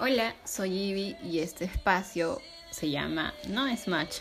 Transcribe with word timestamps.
Hola, 0.00 0.34
soy 0.44 0.72
Ivy 0.72 1.16
y 1.24 1.40
este 1.40 1.64
espacio 1.64 2.40
se 2.70 2.90
llama 2.90 3.34
No 3.48 3.66
es 3.66 3.88
Match. 3.88 4.18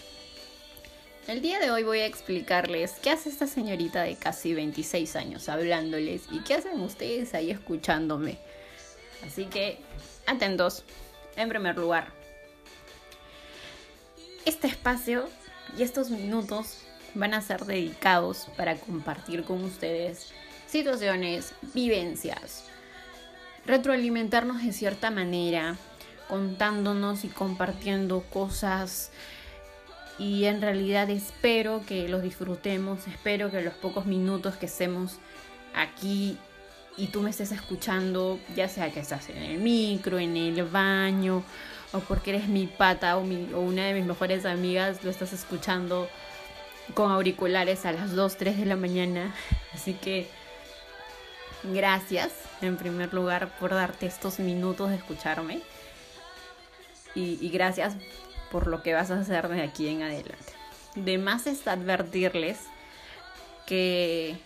El 1.28 1.42
día 1.42 1.60
de 1.60 1.70
hoy 1.70 1.84
voy 1.84 2.00
a 2.00 2.06
explicarles 2.08 2.94
qué 3.04 3.12
hace 3.12 3.30
esta 3.30 3.46
señorita 3.46 4.02
de 4.02 4.16
casi 4.16 4.54
26 4.56 5.16
años 5.16 5.50
hablándoles 5.50 6.24
y 6.32 6.40
qué 6.40 6.56
hacen 6.56 6.80
ustedes 6.80 7.34
ahí 7.36 7.52
escuchándome. 7.52 8.40
Así 9.26 9.46
que, 9.46 9.80
atentos. 10.26 10.84
En 11.36 11.50
primer 11.50 11.78
lugar, 11.78 12.12
este 14.46 14.68
espacio 14.68 15.30
y 15.78 15.84
estos 15.84 16.10
minutos 16.10 16.80
van 17.14 17.36
a 17.36 17.42
ser 17.42 17.66
dedicados 17.66 18.48
para 18.58 18.76
compartir 18.78 19.44
con 19.44 19.64
ustedes 19.64 20.32
situaciones, 20.66 21.54
vivencias, 21.74 22.64
retroalimentarnos 23.68 24.64
de 24.64 24.72
cierta 24.72 25.12
manera, 25.12 25.76
contándonos 26.28 27.26
y 27.26 27.28
compartiendo 27.28 28.22
cosas. 28.22 29.12
Y 30.18 30.46
en 30.46 30.62
realidad 30.62 31.10
espero 31.10 31.84
que 31.86 32.10
los 32.10 32.24
disfrutemos, 32.24 33.08
espero 33.08 33.52
que 33.52 33.62
los 33.62 33.76
pocos 33.76 34.08
minutos 34.08 34.56
que 34.56 34.66
estemos 34.66 35.18
aquí 35.76 36.38
y 36.98 37.08
tú 37.08 37.22
me 37.22 37.30
estés 37.30 37.52
escuchando, 37.52 38.40
ya 38.56 38.68
sea 38.68 38.92
que 38.92 39.00
estás 39.00 39.30
en 39.30 39.38
el 39.38 39.60
micro, 39.60 40.18
en 40.18 40.36
el 40.36 40.64
baño, 40.64 41.44
o 41.92 42.00
porque 42.00 42.32
eres 42.32 42.48
mi 42.48 42.66
pata 42.66 43.18
o, 43.18 43.22
o 43.22 43.60
una 43.60 43.86
de 43.86 43.94
mis 43.94 44.06
mejores 44.06 44.46
amigas, 44.46 45.04
lo 45.04 45.12
estás 45.12 45.34
escuchando 45.34 46.10
con 46.96 47.12
auriculares 47.12 47.86
a 47.86 47.92
las 47.92 48.16
2, 48.16 48.38
3 48.38 48.58
de 48.58 48.66
la 48.66 48.76
mañana. 48.76 49.36
Así 49.74 49.94
que 49.94 50.28
gracias 51.64 52.32
en 52.62 52.78
primer 52.78 53.14
lugar 53.14 53.50
por 53.60 53.72
darte 53.72 54.06
estos 54.06 54.40
minutos 54.40 54.90
de 54.90 54.96
escucharme 54.96 55.62
y, 57.16 57.50
gracias 57.50 57.96
por 58.52 58.68
lo 58.68 58.84
que 58.84 58.94
vas 58.94 59.10
a 59.10 59.20
hacer 59.20 59.48
de 59.48 59.64
aquí 59.64 59.88
en 59.88 60.04
adelante. 60.04 60.54
De 60.96 61.18
más 61.18 61.48
es 61.48 61.68
advertirles 61.68 62.60
que 63.66 64.38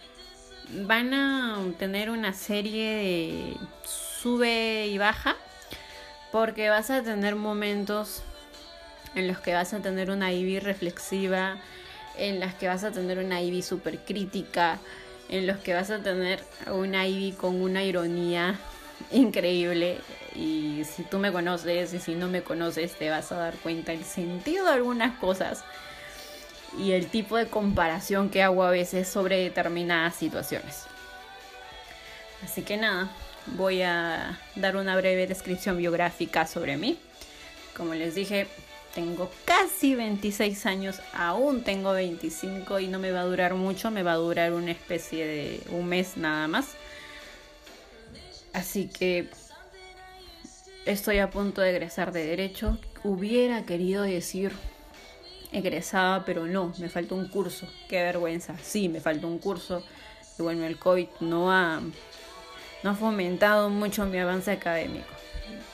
van 0.85 1.13
a 1.13 1.59
tener 1.77 2.09
una 2.09 2.33
serie 2.33 2.95
de 2.95 3.57
sube 3.83 4.87
y 4.87 4.97
baja 4.97 5.35
porque 6.31 6.69
vas 6.69 6.89
a 6.89 7.03
tener 7.03 7.35
momentos 7.35 8.23
en 9.15 9.27
los 9.27 9.39
que 9.39 9.53
vas 9.53 9.73
a 9.73 9.81
tener 9.81 10.09
una 10.09 10.31
Ivy 10.31 10.59
reflexiva, 10.59 11.57
en 12.17 12.39
las 12.39 12.55
que 12.55 12.67
vas 12.67 12.85
a 12.85 12.91
tener 12.91 13.19
una 13.19 13.41
Ivy 13.41 13.61
super 13.61 13.99
crítica, 13.99 14.79
en 15.31 15.47
los 15.47 15.57
que 15.57 15.73
vas 15.73 15.89
a 15.89 15.99
tener 15.99 16.43
una 16.67 17.07
Ivy 17.07 17.31
con 17.31 17.61
una 17.61 17.83
ironía 17.83 18.59
increíble 19.11 19.97
y 20.35 20.83
si 20.85 21.03
tú 21.03 21.17
me 21.17 21.31
conoces 21.31 21.93
y 21.93 21.99
si 21.99 22.15
no 22.15 22.27
me 22.27 22.43
conoces 22.43 22.93
te 22.93 23.09
vas 23.09 23.31
a 23.31 23.37
dar 23.37 23.55
cuenta 23.55 23.93
el 23.93 24.03
sentido 24.03 24.65
de 24.65 24.73
algunas 24.73 25.17
cosas 25.19 25.63
y 26.77 26.91
el 26.91 27.07
tipo 27.07 27.37
de 27.37 27.47
comparación 27.47 28.29
que 28.29 28.43
hago 28.43 28.63
a 28.63 28.71
veces 28.71 29.07
sobre 29.07 29.37
determinadas 29.37 30.15
situaciones. 30.15 30.85
Así 32.43 32.61
que 32.61 32.77
nada, 32.77 33.09
voy 33.47 33.81
a 33.81 34.39
dar 34.55 34.75
una 34.75 34.95
breve 34.95 35.27
descripción 35.27 35.77
biográfica 35.77 36.47
sobre 36.47 36.77
mí. 36.77 36.97
Como 37.75 37.93
les 37.93 38.15
dije, 38.15 38.47
tengo 38.93 39.31
casi 39.45 39.95
26 39.95 40.65
años, 40.65 41.01
aún 41.13 41.63
tengo 41.63 41.93
25 41.93 42.79
y 42.79 42.87
no 42.87 42.99
me 42.99 43.11
va 43.11 43.21
a 43.21 43.25
durar 43.25 43.53
mucho, 43.53 43.91
me 43.91 44.03
va 44.03 44.13
a 44.13 44.17
durar 44.17 44.53
una 44.53 44.71
especie 44.71 45.25
de 45.25 45.61
un 45.69 45.87
mes 45.87 46.17
nada 46.17 46.47
más. 46.47 46.75
Así 48.53 48.87
que 48.87 49.29
estoy 50.85 51.19
a 51.19 51.29
punto 51.29 51.61
de 51.61 51.69
egresar 51.71 52.11
de 52.11 52.25
derecho. 52.25 52.77
Hubiera 53.03 53.63
querido 53.63 54.03
decir 54.03 54.51
egresada, 55.51 56.25
pero 56.25 56.45
no, 56.47 56.73
me 56.79 56.89
falta 56.89 57.15
un 57.15 57.27
curso. 57.27 57.67
Qué 57.87 58.01
vergüenza. 58.01 58.55
Sí, 58.61 58.89
me 58.89 58.99
falta 58.99 59.27
un 59.27 59.39
curso. 59.39 59.83
Y 60.37 60.41
bueno, 60.41 60.65
el 60.65 60.77
COVID 60.77 61.07
no 61.21 61.51
ha, 61.51 61.81
no 62.83 62.89
ha 62.89 62.95
fomentado 62.95 63.69
mucho 63.69 64.05
mi 64.05 64.17
avance 64.17 64.51
académico. 64.51 65.07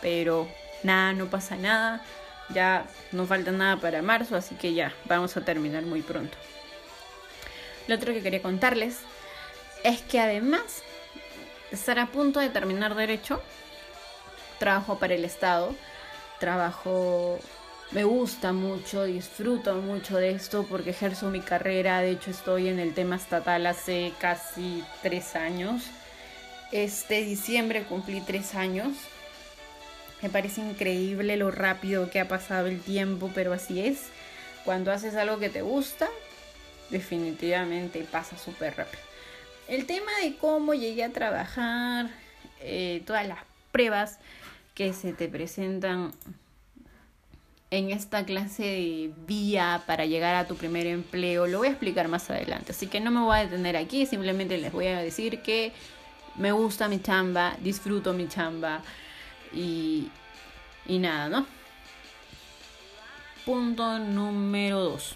Pero 0.01 0.47
nada, 0.83 1.13
no 1.13 1.25
pasa 1.27 1.55
nada. 1.55 2.03
Ya 2.49 2.85
no 3.11 3.25
falta 3.25 3.51
nada 3.51 3.77
para 3.77 4.01
marzo, 4.01 4.35
así 4.35 4.55
que 4.55 4.73
ya 4.73 4.93
vamos 5.05 5.35
a 5.35 5.41
terminar 5.41 5.83
muy 5.83 6.01
pronto. 6.01 6.37
Lo 7.87 7.95
otro 7.95 8.13
que 8.13 8.21
quería 8.21 8.41
contarles 8.41 8.99
es 9.83 10.01
que 10.01 10.19
además 10.19 10.83
estar 11.71 11.99
a 11.99 12.07
punto 12.07 12.39
de 12.39 12.49
terminar 12.49 12.95
derecho, 12.95 13.41
trabajo 14.59 14.99
para 14.99 15.13
el 15.13 15.25
Estado, 15.25 15.75
trabajo, 16.39 17.39
me 17.91 18.03
gusta 18.03 18.53
mucho, 18.53 19.03
disfruto 19.03 19.75
mucho 19.75 20.17
de 20.17 20.31
esto 20.31 20.65
porque 20.69 20.91
ejerzo 20.91 21.29
mi 21.29 21.41
carrera, 21.41 22.01
de 22.01 22.11
hecho 22.11 22.31
estoy 22.31 22.67
en 22.67 22.79
el 22.79 22.93
tema 22.93 23.15
estatal 23.15 23.65
hace 23.65 24.13
casi 24.19 24.83
tres 25.01 25.35
años. 25.35 25.83
Este 26.71 27.23
diciembre 27.23 27.83
cumplí 27.83 28.21
tres 28.21 28.55
años. 28.55 28.93
Me 30.21 30.29
parece 30.29 30.61
increíble 30.61 31.37
lo 31.37 31.51
rápido 31.51 32.09
que 32.09 32.19
ha 32.19 32.27
pasado 32.27 32.67
el 32.67 32.81
tiempo, 32.81 33.31
pero 33.35 33.53
así 33.53 33.81
es. 33.81 34.07
Cuando 34.65 34.91
haces 34.91 35.15
algo 35.15 35.37
que 35.37 35.49
te 35.49 35.61
gusta, 35.61 36.09
definitivamente 36.89 38.05
pasa 38.11 38.37
súper 38.37 38.75
rápido. 38.75 39.03
El 39.67 39.85
tema 39.85 40.11
de 40.23 40.35
cómo 40.37 40.73
llegué 40.73 41.03
a 41.03 41.11
trabajar, 41.11 42.09
eh, 42.61 43.03
todas 43.05 43.27
las 43.27 43.39
pruebas 43.71 44.17
que 44.73 44.93
se 44.93 45.13
te 45.13 45.27
presentan 45.27 46.13
en 47.69 47.91
esta 47.91 48.25
clase 48.25 48.63
de 48.63 49.11
vía 49.27 49.83
para 49.85 50.05
llegar 50.05 50.35
a 50.35 50.47
tu 50.47 50.55
primer 50.55 50.87
empleo, 50.87 51.47
lo 51.47 51.59
voy 51.59 51.67
a 51.67 51.71
explicar 51.71 52.07
más 52.07 52.29
adelante. 52.29 52.71
Así 52.71 52.87
que 52.87 52.99
no 52.99 53.11
me 53.11 53.19
voy 53.19 53.37
a 53.37 53.41
detener 53.41 53.75
aquí, 53.75 54.05
simplemente 54.05 54.57
les 54.57 54.71
voy 54.71 54.87
a 54.87 54.99
decir 54.99 55.41
que 55.41 55.73
me 56.37 56.51
gusta 56.51 56.87
mi 56.87 57.01
chamba, 57.01 57.57
disfruto 57.61 58.13
mi 58.13 58.27
chamba 58.27 58.81
y, 59.53 60.09
y 60.85 60.99
nada, 60.99 61.29
¿no? 61.29 61.47
Punto 63.45 63.99
número 63.99 64.79
dos. 64.79 65.15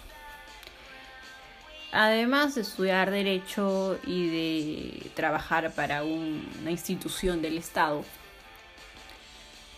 Además 1.92 2.54
de 2.54 2.62
estudiar 2.62 3.10
derecho 3.10 3.98
y 4.06 4.28
de 4.28 5.10
trabajar 5.14 5.74
para 5.74 6.02
una 6.04 6.70
institución 6.70 7.42
del 7.42 7.58
Estado, 7.58 8.02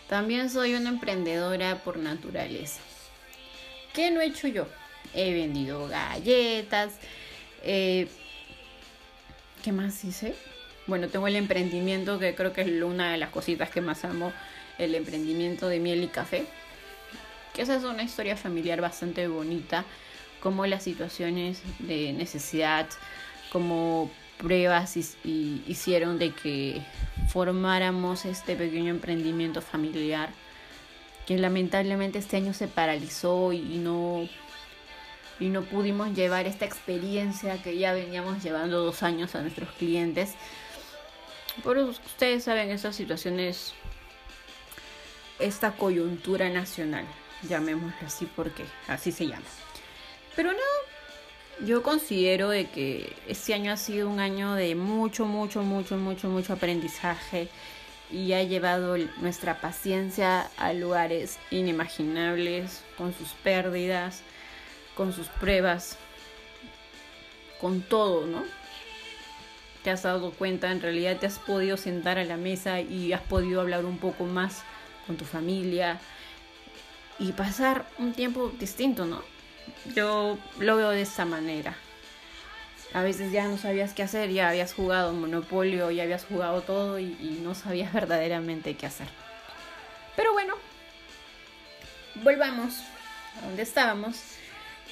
también 0.07 0.49
soy 0.49 0.75
una 0.75 0.89
emprendedora 0.89 1.83
por 1.83 1.97
naturaleza. 1.97 2.79
¿Qué 3.93 4.11
no 4.11 4.21
he 4.21 4.27
hecho 4.27 4.47
yo? 4.47 4.67
He 5.13 5.33
vendido 5.33 5.87
galletas. 5.87 6.93
Eh, 7.63 8.07
¿Qué 9.63 9.71
más 9.71 10.03
hice? 10.05 10.35
Bueno, 10.87 11.07
tengo 11.07 11.27
el 11.27 11.35
emprendimiento 11.35 12.19
que 12.19 12.35
creo 12.35 12.53
que 12.53 12.61
es 12.61 12.81
una 12.81 13.11
de 13.11 13.17
las 13.17 13.29
cositas 13.29 13.69
que 13.69 13.81
más 13.81 14.05
amo, 14.05 14.31
el 14.77 14.95
emprendimiento 14.95 15.67
de 15.67 15.79
miel 15.79 16.03
y 16.03 16.07
café. 16.07 16.45
Que 17.53 17.63
esa 17.63 17.75
es 17.75 17.83
una 17.83 18.03
historia 18.03 18.37
familiar 18.37 18.81
bastante 18.81 19.27
bonita 19.27 19.85
como 20.41 20.65
las 20.67 20.83
situaciones 20.83 21.61
de 21.79 22.13
necesidad, 22.13 22.87
como 23.51 24.11
pruebas 24.37 24.97
hicieron 24.97 26.19
de 26.19 26.31
que 26.31 26.81
formáramos 27.29 28.25
este 28.25 28.55
pequeño 28.55 28.91
emprendimiento 28.91 29.61
familiar 29.61 30.29
que 31.25 31.37
lamentablemente 31.37 32.19
este 32.19 32.37
año 32.37 32.53
se 32.53 32.67
paralizó 32.67 33.51
y 33.53 33.79
no 33.79 34.27
y 35.37 35.49
no 35.49 35.63
pudimos 35.63 36.13
llevar 36.13 36.45
esta 36.45 36.63
experiencia 36.63 37.61
que 37.61 37.77
ya 37.77 37.93
veníamos 37.93 38.41
llevando 38.41 38.85
dos 38.85 39.03
años 39.03 39.35
a 39.35 39.41
nuestros 39.41 39.69
clientes. 39.71 40.33
Por 41.63 41.77
ustedes 41.77 42.43
saben 42.43 42.69
estas 42.69 42.95
situaciones, 42.95 43.73
esta 45.39 45.71
coyuntura 45.71 46.49
nacional, 46.49 47.05
llamémoslo 47.47 48.05
así 48.05 48.27
porque 48.35 48.65
así 48.87 49.11
se 49.11 49.27
llama. 49.27 49.45
Pero 50.35 50.51
no, 50.51 51.65
yo 51.65 51.81
considero 51.81 52.49
de 52.49 52.69
que 52.69 53.15
este 53.27 53.53
año 53.53 53.71
ha 53.71 53.77
sido 53.77 54.09
un 54.09 54.19
año 54.19 54.53
de 54.55 54.75
mucho, 54.75 55.25
mucho, 55.25 55.63
mucho, 55.63 55.95
mucho, 55.97 56.27
mucho 56.27 56.53
aprendizaje 56.53 57.47
y 58.11 58.33
ha 58.33 58.43
llevado 58.43 58.97
nuestra 59.21 59.61
paciencia 59.61 60.49
a 60.57 60.73
lugares 60.73 61.39
inimaginables, 61.51 62.83
con 62.97 63.13
sus 63.13 63.29
pérdidas, 63.29 64.21
con 64.95 65.13
sus 65.13 65.27
pruebas, 65.27 65.97
con 67.59 67.81
todo, 67.81 68.27
¿no? 68.27 68.43
Te 69.85 69.91
has 69.91 70.01
dado 70.01 70.31
cuenta, 70.31 70.71
en 70.71 70.81
realidad 70.81 71.17
te 71.17 71.27
has 71.27 71.37
podido 71.37 71.77
sentar 71.77 72.17
a 72.17 72.23
la 72.23 72.37
mesa 72.37 72.81
y 72.81 73.13
has 73.13 73.21
podido 73.21 73.61
hablar 73.61 73.85
un 73.85 73.99
poco 73.99 74.25
más 74.25 74.63
con 75.05 75.15
tu 75.15 75.25
familia 75.25 75.99
y 77.19 77.33
pasar 77.33 77.85
un 77.99 78.11
tiempo 78.11 78.51
distinto, 78.59 79.05
¿no? 79.05 79.21
Yo 79.95 80.39
lo 80.57 80.77
veo 80.77 80.89
de 80.89 81.03
esta 81.03 81.23
manera. 81.25 81.77
A 82.93 83.03
veces 83.03 83.31
ya 83.31 83.47
no 83.47 83.59
sabías 83.59 83.93
qué 83.93 84.01
hacer, 84.01 84.31
ya 84.31 84.49
habías 84.49 84.73
jugado 84.73 85.13
Monopolio, 85.13 85.91
ya 85.91 86.01
habías 86.01 86.25
jugado 86.25 86.61
todo 86.61 86.97
y, 86.97 87.39
no 87.43 87.53
sabías 87.53 87.93
verdaderamente 87.93 88.75
qué 88.75 88.87
hacer. 88.87 89.07
Pero 90.15 90.33
bueno, 90.33 90.55
volvamos 92.23 92.79
a 93.37 93.45
donde 93.45 93.61
estábamos. 93.61 94.19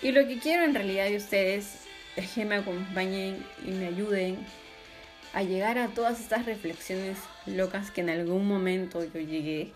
Y 0.04 0.12
lo 0.12 0.28
que 0.28 0.38
quiero 0.38 0.63
en 0.66 0.75
realidad 0.75 1.06
de 1.06 1.18
ustedes 1.18 1.80
es 2.16 2.31
que 2.34 2.46
me 2.46 2.57
acompañen 2.57 3.44
y 3.66 3.72
me 3.72 3.88
ayuden 3.88 4.38
a 5.34 5.44
llegar 5.44 5.78
a 5.78 5.88
todas 5.90 6.20
estas 6.20 6.46
reflexiones 6.46 7.18
locas 7.46 7.92
que 7.92 8.02
en 8.02 8.10
algún 8.10 8.48
momento 8.48 9.04
yo 9.04 9.20
llegué. 9.20 9.74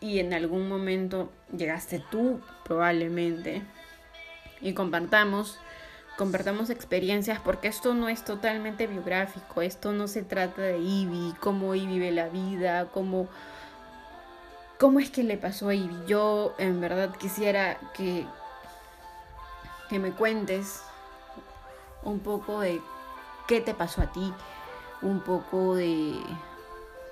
Y 0.00 0.18
en 0.18 0.32
algún 0.32 0.68
momento 0.68 1.30
llegaste 1.56 2.02
tú, 2.10 2.40
probablemente. 2.64 3.62
Y 4.60 4.74
compartamos 4.74 5.58
compartamos 6.16 6.70
experiencias 6.70 7.40
porque 7.40 7.68
esto 7.68 7.94
no 7.94 8.08
es 8.08 8.24
totalmente 8.24 8.86
biográfico, 8.86 9.62
esto 9.62 9.92
no 9.92 10.08
se 10.08 10.22
trata 10.22 10.62
de 10.62 10.78
Ivy, 10.78 11.34
cómo 11.40 11.74
Ivy 11.74 11.86
vive 11.86 12.10
la 12.10 12.28
vida, 12.28 12.86
cómo, 12.92 13.28
cómo 14.78 15.00
es 15.00 15.10
que 15.10 15.22
le 15.22 15.36
pasó 15.36 15.68
a 15.68 15.74
Ivy. 15.74 16.06
Yo 16.06 16.54
en 16.58 16.80
verdad 16.80 17.16
quisiera 17.16 17.78
que, 17.94 18.26
que 19.88 19.98
me 19.98 20.12
cuentes 20.12 20.82
un 22.04 22.20
poco 22.20 22.60
de 22.60 22.80
qué 23.52 23.60
te 23.60 23.74
pasó 23.74 24.00
a 24.00 24.10
ti, 24.10 24.32
un 25.02 25.20
poco 25.20 25.74
de 25.74 26.14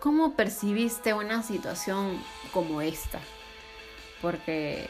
cómo 0.00 0.32
percibiste 0.36 1.12
una 1.12 1.42
situación 1.42 2.18
como 2.50 2.80
esta, 2.80 3.18
porque 4.22 4.88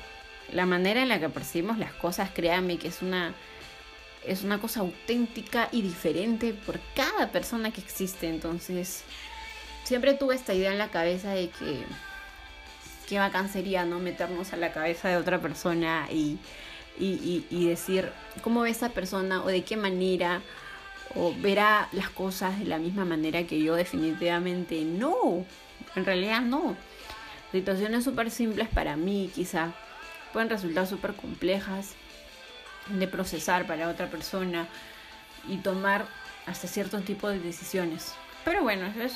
la 0.53 0.65
manera 0.65 1.03
en 1.03 1.09
la 1.09 1.19
que 1.19 1.29
percibimos 1.29 1.77
las 1.77 1.93
cosas, 1.95 2.31
créanme 2.31 2.79
que 2.79 2.87
es 2.87 3.03
una 3.03 3.35
es 4.25 4.45
una 4.45 4.61
cosa 4.61 4.81
auténtica 4.81 5.69
y 5.73 5.83
diferente 5.83 6.53
por 6.53 6.79
cada 6.95 7.33
persona 7.33 7.73
que 7.73 7.81
existe. 7.81 8.29
Entonces, 8.29 9.03
siempre 9.83 10.15
tuve 10.15 10.37
esta 10.37 10.55
idea 10.55 10.71
en 10.71 10.79
la 10.79 10.91
cabeza 10.91 11.33
de 11.33 11.49
que 11.49 11.83
qué 13.09 13.19
bacán 13.19 13.51
¿no? 13.89 13.99
Meternos 13.99 14.53
a 14.53 14.57
la 14.57 14.73
cabeza 14.73 15.09
de 15.09 15.17
otra 15.17 15.41
persona 15.41 16.07
y, 16.13 16.39
y, 16.97 17.45
y, 17.51 17.67
decir 17.67 18.13
cómo 18.43 18.61
ve 18.61 18.71
esa 18.71 18.91
persona 18.91 19.43
o 19.43 19.49
de 19.49 19.65
qué 19.65 19.77
manera 19.77 20.43
o 21.15 21.35
verá 21.35 21.89
las 21.93 22.11
cosas 22.11 22.59
de 22.59 22.67
la 22.67 22.79
misma 22.79 23.05
manera 23.05 23.45
que 23.45 23.61
yo 23.61 23.75
definitivamente 23.75 24.83
no. 24.85 25.45
En 25.97 26.05
realidad 26.05 26.41
no. 26.43 26.77
Situaciones 27.53 28.05
súper 28.05 28.31
simples 28.31 28.69
para 28.69 28.97
mí 28.97 29.31
quizá 29.35 29.73
pueden 30.33 30.49
resultar 30.49 30.87
súper 30.87 31.15
complejas 31.15 31.95
de 32.89 33.09
procesar 33.09 33.67
para 33.67 33.89
otra 33.89 34.09
persona 34.09 34.69
y 35.49 35.57
tomar 35.59 36.07
hasta 36.47 36.69
cierto 36.69 37.01
tipo 37.01 37.29
de 37.29 37.41
decisiones. 37.41 38.15
Pero 38.45 38.63
bueno, 38.63 38.87
eso 38.87 39.03
es, 39.03 39.15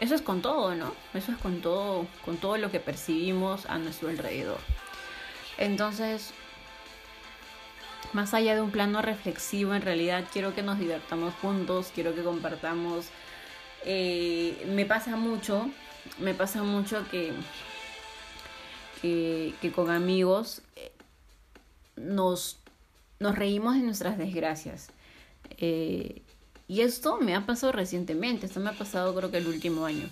eso 0.00 0.14
es 0.14 0.22
con 0.22 0.42
todo, 0.42 0.74
¿no? 0.74 0.94
Eso 1.14 1.32
es 1.32 1.38
con 1.38 1.60
todo, 1.60 2.06
con 2.24 2.36
todo 2.36 2.56
lo 2.56 2.70
que 2.70 2.80
percibimos 2.80 3.66
a 3.66 3.78
nuestro 3.78 4.08
alrededor. 4.08 4.58
Entonces, 5.58 6.32
más 8.12 8.34
allá 8.34 8.54
de 8.54 8.60
un 8.60 8.70
plano 8.70 9.02
reflexivo, 9.02 9.74
en 9.74 9.82
realidad 9.82 10.24
quiero 10.32 10.54
que 10.54 10.62
nos 10.62 10.78
divertamos 10.78 11.34
juntos, 11.34 11.90
quiero 11.94 12.14
que 12.14 12.22
compartamos. 12.22 13.06
Eh, 13.84 14.64
me 14.68 14.86
pasa 14.86 15.16
mucho, 15.16 15.70
me 16.18 16.34
pasa 16.34 16.62
mucho 16.62 17.04
que, 17.10 17.32
que, 19.02 19.72
con 19.72 19.90
amigos 19.90 20.62
eh, 20.76 20.92
nos 21.96 22.58
nos 23.20 23.36
reímos 23.36 23.74
de 23.74 23.80
nuestras 23.80 24.18
desgracias. 24.18 24.88
Eh, 25.58 26.22
y 26.68 26.80
esto 26.80 27.18
me 27.18 27.34
ha 27.34 27.46
pasado 27.46 27.72
recientemente, 27.72 28.46
esto 28.46 28.60
me 28.60 28.70
ha 28.70 28.74
pasado 28.74 29.14
creo 29.14 29.30
que 29.30 29.38
el 29.38 29.46
último 29.46 29.84
año. 29.84 30.08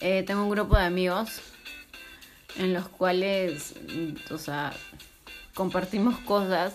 Eh, 0.00 0.22
tengo 0.26 0.42
un 0.42 0.50
grupo 0.50 0.76
de 0.76 0.84
amigos 0.84 1.40
en 2.56 2.72
los 2.72 2.88
cuales, 2.88 3.74
o 4.30 4.38
sea, 4.38 4.72
compartimos 5.54 6.18
cosas 6.18 6.74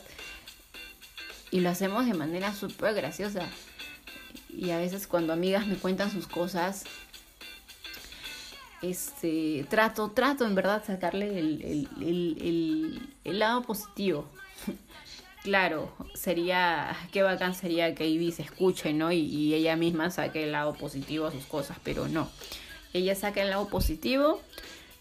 y 1.52 1.62
lo 1.62 1.70
hacemos 1.70 2.06
de 2.06 2.14
manera 2.14 2.54
súper 2.54 2.94
graciosa. 2.94 3.48
Y 4.50 4.72
a 4.72 4.78
veces 4.78 5.08
cuando 5.08 5.34
amigas 5.34 5.68
me 5.68 5.76
cuentan 5.76 6.12
sus 6.12 6.28
cosas, 6.28 6.84
este, 8.82 9.66
trato, 9.70 10.12
trato 10.12 10.46
en 10.46 10.56
verdad 10.56 10.84
sacarle 10.86 11.40
el, 11.40 11.88
el, 12.02 13.10
el, 13.24 13.40
lado 13.40 13.64
positivo 13.64 14.30
claro, 15.44 15.92
sería, 16.14 16.96
qué 17.12 17.24
bacán 17.24 17.56
sería 17.56 17.96
que 17.96 18.08
Ivy 18.08 18.32
se 18.32 18.44
escuche, 18.44 18.94
¿no? 18.94 19.12
Y, 19.12 19.54
ella 19.54 19.76
misma 19.76 20.12
saque 20.12 20.44
el 20.44 20.52
lado 20.52 20.74
positivo 20.74 21.26
a 21.26 21.32
sus 21.32 21.46
cosas, 21.46 21.78
pero 21.84 22.08
no. 22.08 22.30
Ella 22.94 23.16
saca 23.16 23.42
el 23.42 23.50
lado 23.50 23.68
positivo 23.68 24.42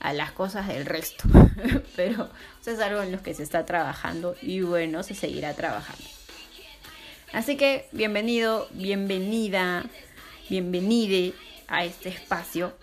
a 0.05 0.13
las 0.13 0.33
cosas 0.33 0.69
del 0.69 0.85
resto, 0.85 1.25
pero 1.97 2.29
eso 2.61 2.71
es 2.71 2.79
algo 2.79 3.01
en 3.01 3.11
lo 3.11 3.23
que 3.23 3.33
se 3.33 3.43
está 3.43 3.65
trabajando 3.65 4.37
y 4.43 4.61
bueno, 4.61 5.03
se 5.03 5.15
seguirá 5.15 5.55
trabajando. 5.55 6.05
Así 7.33 7.57
que 7.57 7.89
bienvenido, 7.91 8.69
bienvenida, 8.73 9.87
bienvenide 10.51 11.33
a 11.69 11.87
este 11.87 12.11
espacio. 12.11 12.77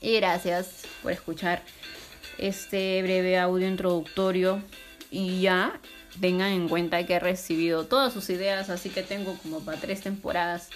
Y 0.00 0.16
gracias 0.16 0.82
por 1.04 1.12
escuchar 1.12 1.62
este 2.36 3.00
breve 3.02 3.38
audio 3.38 3.68
introductorio. 3.68 4.64
Y 5.12 5.40
ya 5.42 5.78
tengan 6.20 6.50
en 6.50 6.68
cuenta 6.68 7.06
que 7.06 7.14
he 7.14 7.20
recibido 7.20 7.86
todas 7.86 8.12
sus 8.12 8.28
ideas, 8.28 8.70
así 8.70 8.90
que 8.90 9.04
tengo 9.04 9.38
como 9.38 9.60
para 9.60 9.78
tres 9.78 10.00
temporadas 10.00 10.68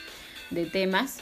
de 0.50 0.66
temas. 0.66 1.18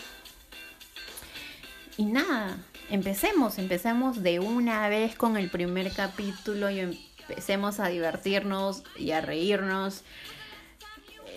Y 1.96 2.04
nada, 2.04 2.58
empecemos, 2.92 3.58
empecemos 3.58 4.22
de 4.22 4.38
una 4.38 4.88
vez 4.88 5.16
con 5.16 5.36
el 5.36 5.48
primer 5.50 5.92
capítulo 5.92 6.70
y 6.70 6.80
empecemos 6.80 7.80
a 7.80 7.88
divertirnos 7.88 8.84
y 8.96 9.12
a 9.12 9.20
reírnos. 9.20 10.02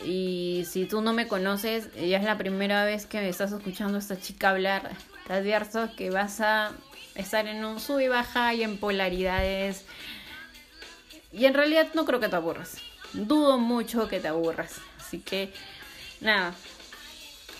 Y 0.04 0.66
si 0.70 0.86
tú 0.86 1.02
no 1.02 1.14
me 1.14 1.28
conoces, 1.28 1.94
ya 1.96 2.18
es 2.18 2.26
la 2.26 2.38
primera 2.38 2.84
vez 2.84 3.06
que 3.06 3.20
me 3.22 3.30
estás 3.30 3.54
escuchando 3.54 3.96
a 3.96 4.00
esta 4.00 4.20
chica 4.20 4.50
hablar, 4.50 4.92
te 5.26 5.34
advierto 5.34 5.90
que 5.96 6.10
vas 6.10 6.42
a 6.42 6.74
estar 7.16 7.48
en 7.48 7.64
un 7.64 7.80
sub 7.80 8.00
y 8.00 8.10
baja 8.10 8.54
y 8.54 8.62
en 8.62 8.78
polaridades 8.78 9.86
y 11.32 11.46
en 11.46 11.54
realidad 11.54 11.88
no 11.94 12.06
creo 12.06 12.20
que 12.20 12.30
te 12.30 12.36
aburras. 12.36 12.78
Dudo 13.14 13.58
mucho 13.58 14.08
que 14.08 14.20
te 14.20 14.28
aburras. 14.28 14.76
Así 15.00 15.20
que, 15.20 15.54
nada. 16.22 16.54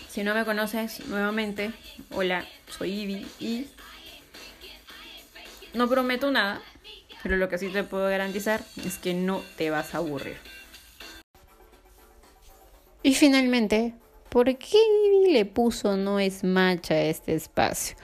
Si 0.08 0.22
no 0.22 0.34
me 0.34 0.44
conoces 0.44 1.06
nuevamente, 1.06 1.72
hola, 2.10 2.46
soy 2.70 2.92
Ivy 2.92 3.26
y 3.38 3.66
no 5.76 5.88
prometo 5.88 6.30
nada, 6.30 6.60
pero 7.22 7.36
lo 7.36 7.48
que 7.48 7.58
sí 7.58 7.68
te 7.68 7.84
puedo 7.84 8.08
garantizar 8.08 8.62
es 8.84 8.98
que 8.98 9.14
no 9.14 9.42
te 9.56 9.70
vas 9.70 9.94
a 9.94 9.98
aburrir. 9.98 10.36
Y 13.02 13.14
finalmente, 13.14 13.94
¿por 14.30 14.46
qué 14.56 14.78
le 15.30 15.44
puso 15.44 15.96
no 15.96 16.18
es 16.18 16.42
macha 16.44 16.94
a 16.94 17.02
este 17.02 17.34
espacio? 17.34 17.96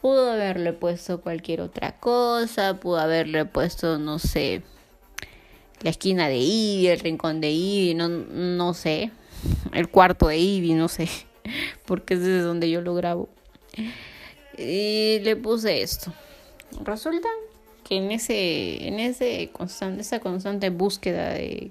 Pudo 0.00 0.30
haberle 0.30 0.72
puesto 0.72 1.20
cualquier 1.20 1.62
otra 1.62 1.98
cosa, 1.98 2.78
pudo 2.78 2.98
haberle 2.98 3.44
puesto, 3.46 3.98
no 3.98 4.18
sé, 4.18 4.62
la 5.80 5.90
esquina 5.90 6.28
de 6.28 6.36
Ivy, 6.36 6.88
el 6.88 7.00
rincón 7.00 7.40
de 7.40 7.50
Ivy, 7.50 7.94
no, 7.94 8.08
no 8.08 8.74
sé, 8.74 9.10
el 9.72 9.88
cuarto 9.88 10.28
de 10.28 10.38
Ivy, 10.38 10.74
no 10.74 10.88
sé, 10.88 11.08
porque 11.86 12.14
es 12.14 12.20
desde 12.20 12.40
donde 12.40 12.70
yo 12.70 12.82
lo 12.82 12.94
grabo. 12.94 13.28
Y 14.58 15.18
le 15.20 15.36
puse 15.36 15.82
esto. 15.82 16.12
Resulta 16.82 17.28
que 17.84 17.96
en 17.96 18.10
ese, 18.10 18.88
en 18.88 19.00
ese 19.00 19.50
constante, 19.52 20.02
esa 20.02 20.20
constante 20.20 20.70
búsqueda 20.70 21.30
de 21.30 21.70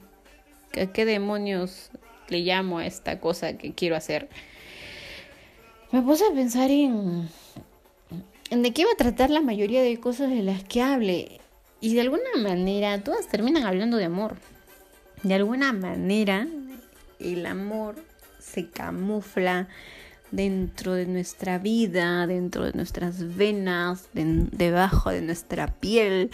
qué 0.94 1.06
demonios 1.06 1.90
le 2.30 2.40
llamo 2.40 2.80
a 2.80 2.86
esta 2.86 3.20
cosa 3.20 3.58
que 3.58 3.74
quiero 3.74 3.96
hacer, 3.96 4.30
me 5.92 6.02
puse 6.02 6.26
a 6.26 6.34
pensar 6.34 6.72
en, 6.72 7.30
en 8.50 8.64
de 8.64 8.74
qué 8.74 8.82
iba 8.82 8.92
a 8.92 8.98
tratar 8.98 9.30
la 9.30 9.42
mayoría 9.42 9.84
de 9.84 10.00
cosas 10.00 10.30
de 10.30 10.44
las 10.44 10.64
que 10.64 10.82
hable. 10.82 11.40
Y 11.82 11.94
de 11.94 12.02
alguna 12.02 12.36
manera 12.38 13.04
todas 13.04 13.28
terminan 13.28 13.64
hablando 13.64 13.98
de 13.98 14.06
amor. 14.06 14.38
De 15.24 15.34
alguna 15.34 15.74
manera 15.74 16.48
el 17.20 17.46
amor 17.46 17.96
se 18.40 18.70
camufla 18.70 19.68
dentro 20.36 20.94
de 20.94 21.06
nuestra 21.06 21.58
vida, 21.58 22.28
dentro 22.28 22.66
de 22.66 22.74
nuestras 22.74 23.36
venas, 23.36 24.10
debajo 24.14 25.10
de 25.10 25.22
nuestra 25.22 25.68
piel. 25.68 26.30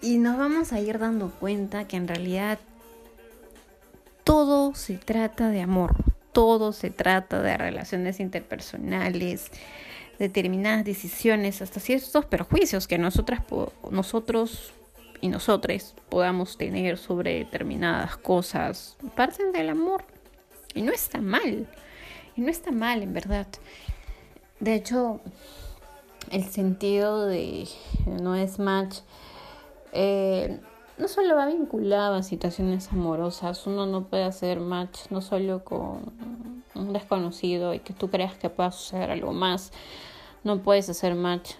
Y 0.00 0.18
nos 0.18 0.36
vamos 0.36 0.72
a 0.72 0.80
ir 0.80 0.98
dando 0.98 1.30
cuenta 1.30 1.88
que 1.88 1.96
en 1.96 2.06
realidad 2.06 2.58
todo 4.24 4.74
se 4.74 4.98
trata 4.98 5.48
de 5.48 5.62
amor, 5.62 5.96
todo 6.32 6.72
se 6.72 6.90
trata 6.90 7.40
de 7.40 7.56
relaciones 7.56 8.20
interpersonales, 8.20 9.50
determinadas 10.18 10.84
decisiones, 10.84 11.62
hasta 11.62 11.80
ciertos 11.80 12.26
perjuicios 12.26 12.86
que 12.86 12.98
nosotras, 12.98 13.40
nosotros 13.90 14.72
y 15.20 15.28
nosotros 15.28 15.94
podamos 16.08 16.58
tener 16.58 16.98
sobre 16.98 17.38
determinadas 17.38 18.16
cosas, 18.16 18.96
parten 19.16 19.52
del 19.52 19.70
amor. 19.70 20.04
Y 20.74 20.82
no 20.82 20.92
está 20.92 21.20
mal. 21.20 21.66
Y 22.38 22.40
no 22.40 22.50
está 22.50 22.70
mal, 22.70 23.02
en 23.02 23.12
verdad. 23.12 23.48
De 24.60 24.76
hecho, 24.76 25.18
el 26.30 26.44
sentido 26.44 27.26
de 27.26 27.66
no 28.06 28.36
es 28.36 28.60
match 28.60 28.98
eh, 29.90 30.60
no 30.98 31.08
solo 31.08 31.34
va 31.34 31.46
vinculado 31.46 32.14
a 32.14 32.22
situaciones 32.22 32.92
amorosas, 32.92 33.66
uno 33.66 33.86
no 33.86 34.04
puede 34.04 34.22
hacer 34.22 34.60
match 34.60 35.10
no 35.10 35.20
solo 35.20 35.64
con 35.64 36.12
un 36.76 36.92
desconocido 36.92 37.74
y 37.74 37.80
que 37.80 37.92
tú 37.92 38.08
creas 38.08 38.34
que 38.34 38.50
pueda 38.50 38.70
suceder 38.70 39.10
algo 39.10 39.32
más, 39.32 39.72
no 40.44 40.62
puedes 40.62 40.88
hacer 40.88 41.16
match 41.16 41.54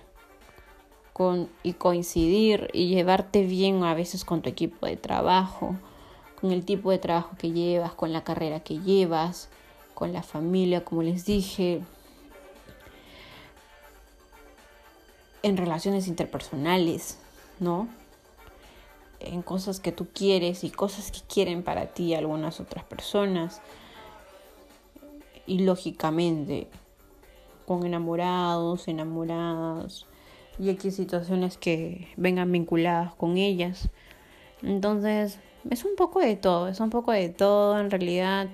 con 1.13 1.49
y 1.65 1.73
coincidir 1.73 2.71
y 2.73 2.87
llevarte 2.87 3.43
bien 3.43 3.83
a 3.83 3.95
veces 3.95 4.25
con 4.25 4.43
tu 4.43 4.49
equipo 4.49 4.87
de 4.87 4.97
trabajo, 4.97 5.75
con 6.41 6.53
el 6.53 6.65
tipo 6.65 6.93
de 6.93 6.99
trabajo 6.99 7.31
que 7.37 7.51
llevas, 7.51 7.95
con 7.95 8.13
la 8.13 8.23
carrera 8.23 8.61
que 8.61 8.79
llevas, 8.79 9.51
con 9.99 10.13
la 10.13 10.23
familia, 10.23 10.85
como 10.85 11.03
les 11.03 11.25
dije, 11.25 11.83
en 15.43 15.57
relaciones 15.57 16.07
interpersonales, 16.07 17.19
¿no? 17.59 17.89
En 19.19 19.43
cosas 19.43 19.81
que 19.81 19.91
tú 19.91 20.07
quieres 20.15 20.63
y 20.63 20.71
cosas 20.71 21.11
que 21.11 21.19
quieren 21.23 21.65
para 21.65 21.87
ti 21.87 22.15
algunas 22.15 22.61
otras 22.61 22.85
personas. 22.85 23.61
Y 25.49 25.65
lógicamente, 25.65 26.69
con 27.67 27.85
enamorados, 27.85 28.87
enamoradas, 28.87 30.07
y 30.61 30.71
aquí 30.71 30.93
situaciones 30.93 31.59
que 31.59 32.07
vengan 32.17 32.53
vinculadas 32.53 33.17
con 33.17 33.37
ellas. 33.37 33.89
Entonces, 34.63 35.41
es 35.69 35.85
un 35.85 35.97
poco 35.97 36.21
de 36.21 36.37
todo, 36.37 36.69
es 36.69 36.79
un 36.79 36.91
poco 36.91 37.11
de 37.11 37.31
todo 37.31 37.81
en 37.81 37.91
realidad, 37.91 38.49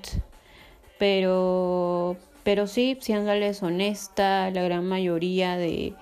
pero, 0.99 2.17
pero 2.43 2.67
sí, 2.67 2.99
siéndoles 3.01 3.63
honesta, 3.63 4.51
la 4.51 4.63
gran 4.63 4.87
mayoría 4.87 5.57
de, 5.57 5.95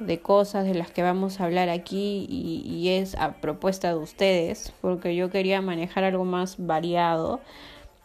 de 0.00 0.18
cosas 0.20 0.64
de 0.64 0.74
las 0.74 0.90
que 0.90 1.02
vamos 1.02 1.40
a 1.40 1.44
hablar 1.44 1.68
aquí 1.68 2.26
y, 2.28 2.88
es 2.88 3.14
a 3.14 3.34
propuesta 3.34 3.88
de 3.88 3.96
ustedes, 3.96 4.72
porque 4.80 5.14
yo 5.14 5.30
quería 5.30 5.60
manejar 5.60 6.04
algo 6.04 6.24
más 6.24 6.56
variado, 6.58 7.40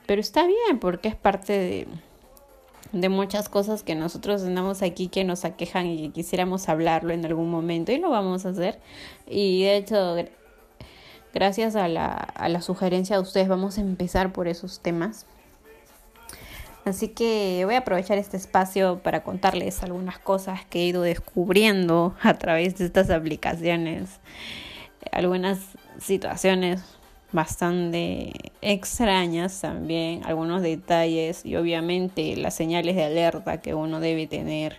pero 0.06 0.22
está 0.22 0.46
bien 0.46 0.80
porque 0.80 1.08
es 1.08 1.16
parte 1.16 1.54
de, 1.54 1.88
de 2.92 3.10
muchas 3.10 3.50
cosas 3.50 3.82
que 3.82 3.96
nosotros 3.96 4.44
tenemos 4.44 4.82
aquí 4.82 5.08
que 5.08 5.24
nos 5.24 5.46
aquejan 5.46 5.88
y 5.88 6.02
que 6.04 6.14
quisiéramos 6.14 6.70
hablarlo 6.70 7.14
en 7.14 7.26
algún 7.26 7.50
momento 7.50 7.92
y 7.92 7.98
lo 7.98 8.10
vamos 8.10 8.46
a 8.46 8.50
hacer. 8.50 8.80
Y 9.28 9.64
de 9.64 9.78
hecho, 9.78 10.16
gracias 11.34 11.76
a 11.76 11.88
la, 11.88 12.12
a 12.14 12.50
la 12.50 12.62
sugerencia 12.62 13.16
de 13.16 13.22
ustedes 13.22 13.48
vamos 13.48 13.78
a 13.78 13.82
empezar 13.82 14.34
por 14.34 14.48
esos 14.48 14.82
temas. 14.82 15.26
Así 16.86 17.08
que 17.08 17.64
voy 17.66 17.74
a 17.74 17.80
aprovechar 17.80 18.20
este 18.20 18.38
espacio 18.38 19.00
para 19.02 19.24
contarles 19.24 19.82
algunas 19.82 20.20
cosas 20.20 20.66
que 20.66 20.82
he 20.82 20.86
ido 20.86 21.02
descubriendo 21.02 22.16
a 22.22 22.36
través 22.36 22.78
de 22.78 22.86
estas 22.86 23.10
aplicaciones. 23.10 24.20
Algunas 25.12 25.58
situaciones 26.00 26.84
bastante 27.32 28.34
extrañas 28.62 29.62
también, 29.62 30.24
algunos 30.26 30.62
detalles 30.62 31.44
y 31.44 31.56
obviamente 31.56 32.36
las 32.36 32.54
señales 32.54 32.96
de 32.96 33.06
alerta 33.06 33.62
que 33.62 33.74
uno 33.74 34.00
debe 34.00 34.28
tener 34.28 34.78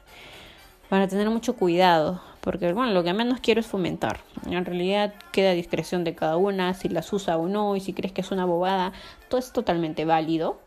para 0.88 1.08
tener 1.08 1.28
mucho 1.28 1.56
cuidado, 1.56 2.22
porque 2.40 2.72
bueno, 2.72 2.92
lo 2.92 3.02
que 3.02 3.14
menos 3.14 3.40
quiero 3.40 3.58
es 3.58 3.66
fomentar. 3.66 4.20
En 4.48 4.64
realidad 4.64 5.12
queda 5.32 5.50
a 5.50 5.54
discreción 5.54 6.04
de 6.04 6.14
cada 6.14 6.36
una 6.36 6.72
si 6.75 6.88
las 6.88 7.12
usa 7.12 7.36
o 7.36 7.48
no 7.48 7.75
y 7.75 7.80
si 7.80 7.92
crees 7.92 8.12
que 8.12 8.20
es 8.20 8.30
una 8.30 8.44
bobada, 8.44 8.92
todo 9.28 9.40
es 9.40 9.52
totalmente 9.52 10.04
válido 10.04 10.64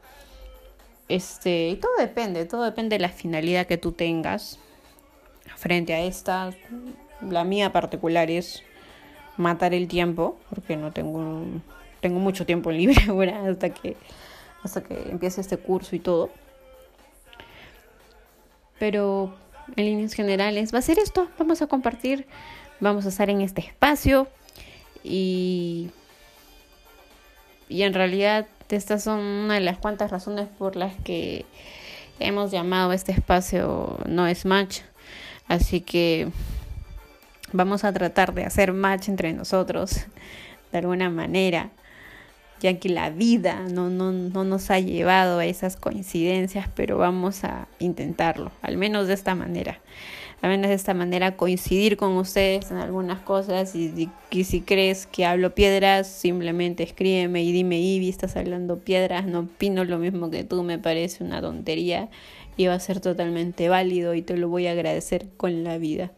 este, 1.09 1.69
y 1.69 1.75
todo 1.75 1.91
depende, 1.97 2.45
todo 2.45 2.63
depende 2.63 2.97
de 2.97 3.01
la 3.01 3.09
finalidad 3.09 3.65
que 3.65 3.77
tú 3.77 3.91
tengas 3.91 4.59
frente 5.55 5.93
a 5.95 6.01
esta. 6.01 6.51
La 7.21 7.43
mía 7.43 7.73
particular 7.73 8.29
es 8.29 8.63
matar 9.35 9.73
el 9.73 9.87
tiempo, 9.87 10.37
porque 10.49 10.77
no 10.77 10.91
tengo, 10.91 11.43
tengo 11.99 12.19
mucho 12.19 12.45
tiempo 12.45 12.71
libre 12.71 12.95
ahora 13.07 13.43
hasta 13.49 13.71
que, 13.71 13.97
hasta 14.63 14.83
que 14.83 15.09
empiece 15.09 15.41
este 15.41 15.57
curso 15.57 15.95
y 15.95 15.99
todo. 15.99 16.29
Pero 18.77 19.33
en 19.75 19.85
líneas 19.85 20.13
generales 20.13 20.73
va 20.73 20.79
a 20.79 20.83
ser 20.83 20.99
esto, 20.99 21.27
vamos 21.39 21.63
a 21.63 21.67
compartir, 21.67 22.27
vamos 22.79 23.07
a 23.07 23.09
estar 23.09 23.31
en 23.31 23.41
este 23.41 23.61
espacio 23.61 24.27
y, 25.03 25.89
y 27.67 27.81
en 27.81 27.93
realidad 27.93 28.47
estas 28.75 29.03
son 29.03 29.19
una 29.19 29.55
de 29.55 29.61
las 29.61 29.77
cuantas 29.77 30.11
razones 30.11 30.47
por 30.57 30.75
las 30.75 30.93
que 31.03 31.45
hemos 32.19 32.51
llamado 32.51 32.93
este 32.93 33.11
espacio 33.11 33.97
No 34.07 34.27
es 34.27 34.45
Match. 34.45 34.81
Así 35.47 35.81
que 35.81 36.29
vamos 37.51 37.83
a 37.83 37.91
tratar 37.91 38.33
de 38.33 38.45
hacer 38.45 38.73
match 38.73 39.09
entre 39.09 39.33
nosotros 39.33 40.05
de 40.71 40.77
alguna 40.77 41.09
manera, 41.09 41.71
ya 42.59 42.77
que 42.77 42.89
la 42.89 43.09
vida 43.09 43.65
no, 43.71 43.89
no, 43.89 44.11
no 44.11 44.43
nos 44.43 44.69
ha 44.69 44.79
llevado 44.79 45.39
a 45.39 45.45
esas 45.45 45.75
coincidencias, 45.75 46.69
pero 46.75 46.99
vamos 46.99 47.43
a 47.43 47.67
intentarlo, 47.79 48.51
al 48.61 48.77
menos 48.77 49.07
de 49.07 49.15
esta 49.15 49.33
manera 49.33 49.79
al 50.41 50.49
menos 50.49 50.69
de 50.69 50.75
esta 50.75 50.93
manera 50.93 51.35
coincidir 51.35 51.97
con 51.97 52.15
ustedes 52.17 52.71
en 52.71 52.77
algunas 52.77 53.19
cosas 53.19 53.75
y, 53.75 54.09
si 54.43 54.61
crees 54.61 55.05
que 55.05 55.25
hablo 55.25 55.53
piedras, 55.53 56.07
simplemente 56.07 56.83
escríbeme 56.83 57.43
y 57.43 57.51
dime, 57.51 57.79
Ivy, 57.79 58.09
estás 58.09 58.35
hablando 58.35 58.79
piedras, 58.79 59.25
no 59.25 59.39
opino 59.41 59.83
lo 59.83 59.97
mismo 59.97 60.29
que 60.29 60.43
tú, 60.43 60.63
me 60.63 60.79
parece 60.79 61.23
una 61.23 61.41
tontería 61.41 62.09
y 62.55 62.67
va 62.67 62.73
a 62.73 62.79
ser 62.79 62.99
totalmente 62.99 63.69
válido 63.69 64.13
y 64.13 64.21
te 64.21 64.37
lo 64.37 64.49
voy 64.49 64.67
a 64.67 64.71
agradecer 64.71 65.27
con 65.37 65.63
la 65.63 65.77
vida. 65.77 66.11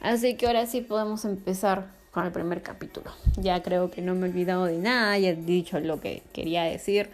Así 0.00 0.34
que 0.34 0.46
ahora 0.46 0.66
sí 0.66 0.80
podemos 0.80 1.24
empezar 1.24 1.86
con 2.12 2.26
el 2.26 2.32
primer 2.32 2.62
capítulo. 2.62 3.10
Ya 3.36 3.62
creo 3.62 3.90
que 3.90 4.02
no 4.02 4.14
me 4.14 4.26
he 4.26 4.30
olvidado 4.30 4.66
de 4.66 4.78
nada, 4.78 5.18
ya 5.18 5.30
he 5.30 5.36
dicho 5.36 5.80
lo 5.80 6.00
que 6.00 6.22
quería 6.32 6.64
decir. 6.64 7.08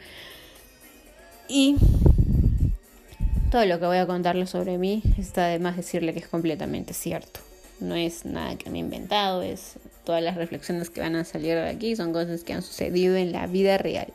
Y 1.48 1.76
todo 3.50 3.64
lo 3.64 3.80
que 3.80 3.86
voy 3.86 3.96
a 3.96 4.06
contarles 4.06 4.50
sobre 4.50 4.76
mí 4.76 5.02
está 5.16 5.46
de 5.46 5.58
más 5.58 5.76
decirle 5.76 6.12
que 6.12 6.20
es 6.20 6.28
completamente 6.28 6.92
cierto. 6.92 7.40
No 7.80 7.94
es 7.94 8.24
nada 8.24 8.56
que 8.56 8.68
me 8.70 8.78
he 8.78 8.80
inventado, 8.80 9.42
es 9.42 9.76
todas 10.04 10.22
las 10.22 10.36
reflexiones 10.36 10.90
que 10.90 11.00
van 11.00 11.16
a 11.16 11.24
salir 11.24 11.54
de 11.54 11.68
aquí 11.68 11.96
son 11.96 12.12
cosas 12.12 12.44
que 12.44 12.52
han 12.52 12.62
sucedido 12.62 13.16
en 13.16 13.32
la 13.32 13.46
vida 13.46 13.78
real. 13.78 14.12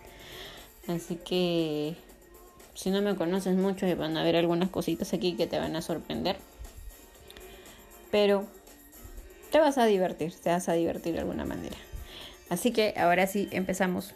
Así 0.88 1.16
que 1.16 1.96
si 2.76 2.92
no 2.92 3.02
me 3.02 3.16
conoces 3.16 3.56
mucho 3.56 3.88
van 3.96 4.18
a 4.18 4.24
ver 4.24 4.36
algunas 4.36 4.70
cositas 4.70 5.14
aquí 5.14 5.34
que 5.34 5.48
te 5.48 5.58
van 5.58 5.76
a 5.76 5.82
sorprender. 5.82 6.36
Pero 8.12 8.46
te 9.52 9.60
vas 9.60 9.78
a 9.78 9.86
divertir, 9.86 10.34
te 10.36 10.50
vas 10.50 10.70
a 10.70 10.74
divertir 10.74 11.14
de 11.14 11.20
alguna 11.20 11.46
manera. 11.46 11.78
Así 12.50 12.72
que 12.72 12.94
ahora 12.98 13.26
sí 13.26 13.48
empezamos. 13.52 14.14